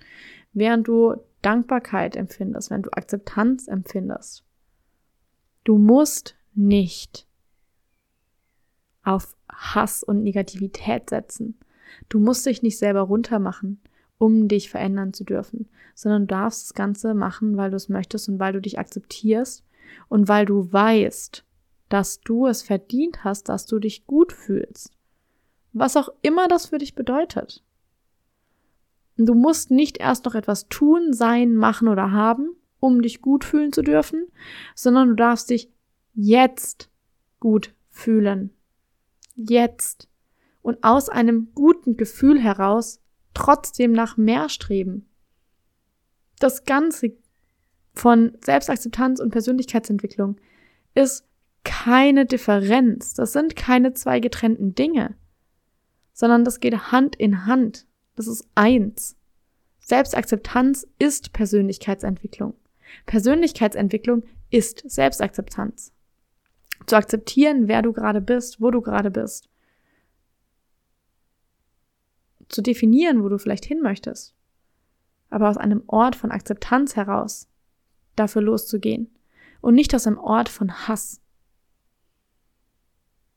[0.53, 4.45] während du Dankbarkeit empfindest, wenn du Akzeptanz empfindest.
[5.63, 7.25] Du musst nicht
[9.03, 11.57] auf Hass und Negativität setzen.
[12.09, 13.81] Du musst dich nicht selber runtermachen,
[14.17, 18.29] um dich verändern zu dürfen, sondern du darfst das Ganze machen, weil du es möchtest
[18.29, 19.63] und weil du dich akzeptierst
[20.09, 21.43] und weil du weißt,
[21.89, 24.91] dass du es verdient hast, dass du dich gut fühlst.
[25.73, 27.63] Was auch immer das für dich bedeutet.
[29.17, 33.73] Du musst nicht erst noch etwas tun, sein, machen oder haben, um dich gut fühlen
[33.73, 34.27] zu dürfen,
[34.75, 35.69] sondern du darfst dich
[36.13, 36.89] jetzt
[37.39, 38.51] gut fühlen
[39.35, 40.09] jetzt
[40.61, 43.01] und aus einem guten Gefühl heraus
[43.33, 45.09] trotzdem nach mehr streben.
[46.39, 47.13] Das Ganze
[47.93, 50.37] von Selbstakzeptanz und Persönlichkeitsentwicklung
[50.95, 51.25] ist
[51.63, 53.13] keine Differenz.
[53.13, 55.15] Das sind keine zwei getrennten Dinge,
[56.13, 57.87] sondern das geht Hand in Hand.
[58.15, 59.17] Das ist eins.
[59.79, 62.55] Selbstakzeptanz ist Persönlichkeitsentwicklung.
[63.05, 65.93] Persönlichkeitsentwicklung ist Selbstakzeptanz.
[66.85, 69.49] Zu akzeptieren, wer du gerade bist, wo du gerade bist.
[72.49, 74.33] Zu definieren, wo du vielleicht hin möchtest.
[75.29, 77.47] Aber aus einem Ort von Akzeptanz heraus
[78.15, 79.09] dafür loszugehen.
[79.61, 81.21] Und nicht aus einem Ort von Hass.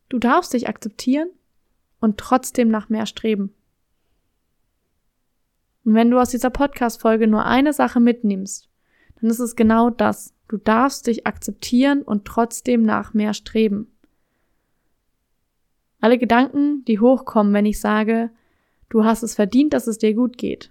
[0.08, 1.28] Du darfst dich akzeptieren
[2.00, 3.54] und trotzdem nach mehr streben.
[5.84, 8.68] Und wenn du aus dieser Podcast-Folge nur eine Sache mitnimmst,
[9.30, 10.34] ist es genau das.
[10.48, 13.88] Du darfst dich akzeptieren und trotzdem nach mehr streben.
[16.00, 18.30] Alle Gedanken, die hochkommen, wenn ich sage,
[18.90, 20.70] du hast es verdient, dass es dir gut geht,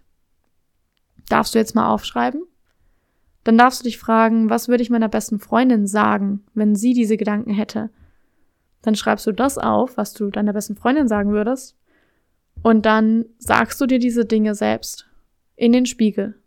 [1.29, 2.43] darfst du jetzt mal aufschreiben?
[3.43, 7.17] Dann darfst du dich fragen, was würde ich meiner besten Freundin sagen, wenn sie diese
[7.17, 7.89] Gedanken hätte?
[8.83, 11.75] Dann schreibst du das auf, was du deiner besten Freundin sagen würdest.
[12.61, 15.09] Und dann sagst du dir diese Dinge selbst
[15.55, 16.39] in den Spiegel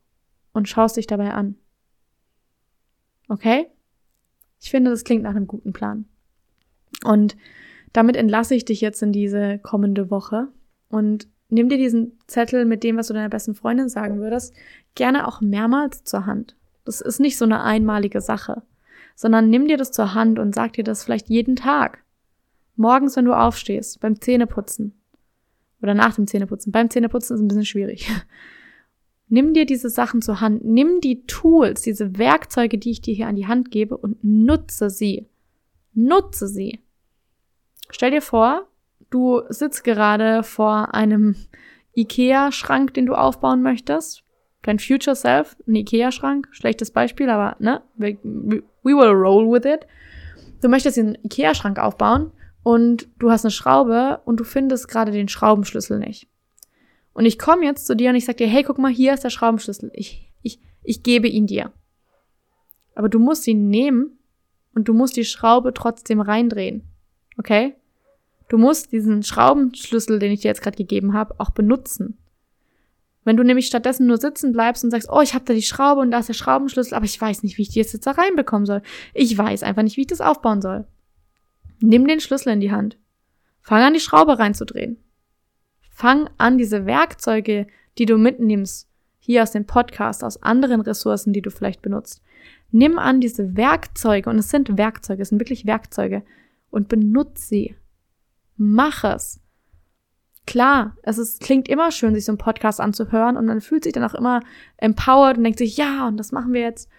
[0.53, 1.57] und schaust dich dabei an.
[3.29, 3.67] Okay?
[4.61, 6.07] Ich finde, das klingt nach einem guten Plan.
[7.05, 7.37] Und
[7.93, 10.49] damit entlasse ich dich jetzt in diese kommende Woche
[10.89, 14.55] und nimm dir diesen Zettel mit dem, was du deiner besten Freundin sagen würdest,
[14.95, 16.57] gerne auch mehrmals zur Hand.
[16.85, 18.63] Das ist nicht so eine einmalige Sache,
[19.15, 22.03] sondern nimm dir das zur Hand und sag dir das vielleicht jeden Tag.
[22.77, 24.95] Morgens, wenn du aufstehst, beim Zähneputzen.
[25.83, 26.73] Oder nach dem Zähneputzen.
[26.73, 28.11] Beim Zähneputzen ist ein bisschen schwierig.
[29.29, 33.27] Nimm dir diese Sachen zur Hand, nimm die Tools, diese Werkzeuge, die ich dir hier
[33.27, 35.27] an die Hand gebe und nutze sie.
[35.95, 36.81] Nutze sie.
[37.91, 38.69] Stell dir vor,
[39.11, 41.35] du sitzt gerade vor einem
[41.97, 44.23] IKEA-Schrank, den du aufbauen möchtest.
[44.63, 49.87] Dein Future Self, ein IKEA-Schrank, schlechtes Beispiel, aber ne, we, we will roll with it.
[50.63, 55.29] Du möchtest den IKEA-Schrank aufbauen und du hast eine Schraube und du findest gerade den
[55.29, 56.29] Schraubenschlüssel nicht.
[57.17, 59.25] Und ich komme jetzt zu dir und ich sage dir, hey, guck mal, hier ist
[59.25, 59.91] der Schraubenschlüssel.
[59.95, 61.73] Ich, ich, ich gebe ihn dir.
[62.95, 64.19] Aber du musst ihn nehmen
[64.75, 66.83] und du musst die Schraube trotzdem reindrehen.
[67.39, 67.75] Okay?
[68.49, 72.19] Du musst diesen Schraubenschlüssel, den ich dir jetzt gerade gegeben habe, auch benutzen.
[73.25, 76.03] Wenn du nämlich stattdessen nur sitzen bleibst und sagst, oh, ich habe da die Schraube
[76.03, 78.67] und da ist der Schraubenschlüssel, aber ich weiß nicht, wie ich die jetzt da reinbekommen
[78.67, 78.83] soll.
[79.15, 80.87] Ich weiß einfach nicht, wie ich das aufbauen soll.
[81.81, 82.99] Nimm den Schlüssel in die Hand.
[83.63, 84.99] Fang an, die Schraube reinzudrehen.
[85.97, 87.67] Fang an, diese Werkzeuge,
[87.97, 88.87] die du mitnimmst,
[89.19, 92.21] hier aus dem Podcast, aus anderen Ressourcen, die du vielleicht benutzt.
[92.71, 96.23] Nimm an diese Werkzeuge, und es sind Werkzeuge, es sind wirklich Werkzeuge,
[96.69, 97.77] und benutze sie.
[98.59, 99.41] Mach es.
[100.47, 103.95] Klar, es ist, klingt immer schön, sich so einen Podcast anzuhören und man fühlt sich
[103.95, 104.43] dann auch immer
[104.77, 106.91] empowered und denkt sich, ja, und das machen wir jetzt.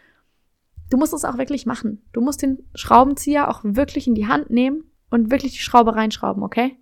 [0.89, 2.01] Du musst es auch wirklich machen.
[2.13, 6.41] Du musst den Schraubenzieher auch wirklich in die Hand nehmen und wirklich die Schraube reinschrauben,
[6.41, 6.79] okay?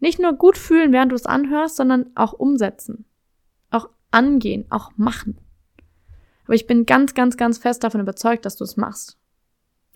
[0.00, 3.04] Nicht nur gut fühlen, während du es anhörst, sondern auch umsetzen.
[3.70, 5.38] Auch angehen, auch machen.
[6.44, 9.18] Aber ich bin ganz, ganz, ganz fest davon überzeugt, dass du es machst.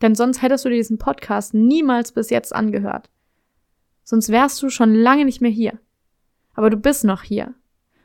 [0.02, 3.10] Denn sonst hättest du dir diesen Podcast niemals bis jetzt angehört.
[4.04, 5.80] Sonst wärst du schon lange nicht mehr hier.
[6.54, 7.54] Aber du bist noch hier.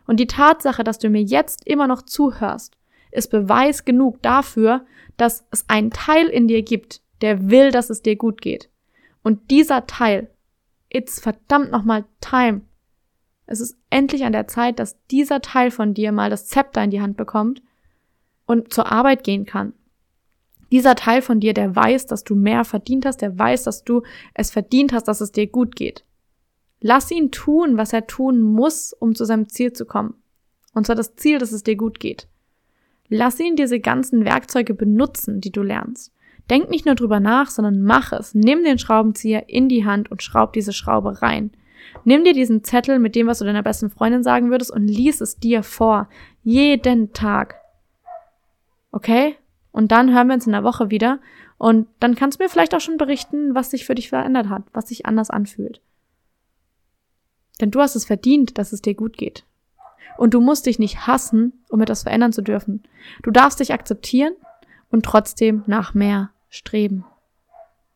[0.08, 2.78] Und die Tatsache, dass du mir jetzt immer noch zuhörst,
[3.12, 4.86] ist Beweis genug dafür,
[5.18, 8.70] dass es einen Teil in dir gibt, der will, dass es dir gut geht.
[9.22, 10.32] Und dieser Teil,
[10.89, 12.61] it's verdammt nochmal time.
[13.45, 16.91] Es ist endlich an der Zeit, dass dieser Teil von dir mal das Zepter in
[16.91, 17.63] die Hand bekommt
[18.45, 19.73] und zur Arbeit gehen kann.
[20.71, 24.03] Dieser Teil von dir, der weiß, dass du mehr verdient hast, der weiß, dass du
[24.35, 26.05] es verdient hast, dass es dir gut geht.
[26.79, 30.13] Lass ihn tun, was er tun muss, um zu seinem Ziel zu kommen.
[30.73, 32.27] Und zwar das Ziel, dass es dir gut geht.
[33.07, 36.13] Lass ihn diese ganzen Werkzeuge benutzen, die du lernst.
[36.50, 38.34] Denk nicht nur drüber nach, sondern mach es.
[38.34, 41.52] Nimm den Schraubenzieher in die Hand und schraub diese Schraube rein.
[42.04, 45.22] Nimm dir diesen Zettel mit dem, was du deiner besten Freundin sagen würdest und lies
[45.22, 46.10] es dir vor.
[46.43, 47.56] Jeden Tag.
[48.91, 49.36] Okay?
[49.72, 51.20] Und dann hören wir uns in der Woche wieder
[51.58, 54.64] und dann kannst du mir vielleicht auch schon berichten, was sich für dich verändert hat,
[54.74, 55.82] was sich anders anfühlt.
[57.62, 59.43] Denn du hast es verdient, dass es dir gut geht.
[60.18, 62.84] Und du musst dich nicht hassen, um etwas verändern zu dürfen.
[63.24, 64.34] Du darfst dich akzeptieren
[64.89, 67.06] und trotzdem nach mehr streben.